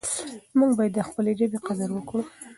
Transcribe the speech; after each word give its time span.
موږ 0.59 0.71
باید 0.77 0.93
د 0.95 0.99
خپلې 1.07 1.31
ژبې 1.39 1.59
قدر 1.67 1.89
وکړو. 1.93 2.21